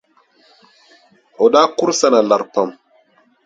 [1.43, 2.69] O daa kuri Sana lari pam.